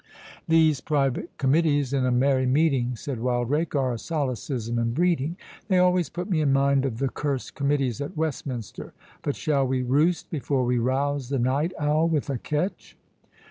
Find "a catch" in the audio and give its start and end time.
12.31-12.97